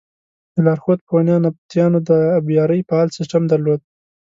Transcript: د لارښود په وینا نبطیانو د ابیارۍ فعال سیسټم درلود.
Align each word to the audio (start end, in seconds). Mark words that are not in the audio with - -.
د 0.53 0.55
لارښود 0.65 0.99
په 1.07 1.11
وینا 1.17 1.35
نبطیانو 1.45 1.99
د 2.09 2.09
ابیارۍ 2.39 2.81
فعال 2.89 3.07
سیسټم 3.17 3.43
درلود. 3.51 3.81